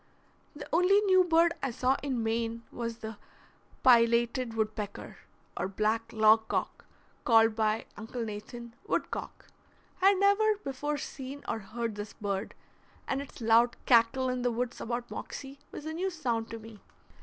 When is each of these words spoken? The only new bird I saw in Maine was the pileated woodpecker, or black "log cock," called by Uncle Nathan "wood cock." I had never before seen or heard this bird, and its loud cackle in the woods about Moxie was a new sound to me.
The 0.55 0.67
only 0.73 0.99
new 1.01 1.23
bird 1.23 1.53
I 1.61 1.69
saw 1.69 1.95
in 2.01 2.23
Maine 2.23 2.63
was 2.71 2.97
the 2.97 3.17
pileated 3.83 4.55
woodpecker, 4.55 5.17
or 5.55 5.67
black 5.67 6.11
"log 6.11 6.47
cock," 6.47 6.85
called 7.23 7.55
by 7.55 7.85
Uncle 7.95 8.25
Nathan 8.25 8.73
"wood 8.87 9.11
cock." 9.11 9.45
I 10.01 10.07
had 10.09 10.17
never 10.19 10.55
before 10.63 10.97
seen 10.97 11.43
or 11.47 11.59
heard 11.59 11.93
this 11.93 12.13
bird, 12.13 12.55
and 13.07 13.21
its 13.21 13.41
loud 13.41 13.77
cackle 13.85 14.27
in 14.29 14.41
the 14.41 14.49
woods 14.51 14.81
about 14.81 15.11
Moxie 15.11 15.59
was 15.71 15.85
a 15.85 15.93
new 15.93 16.09
sound 16.09 16.49
to 16.49 16.57
me. 16.57 16.79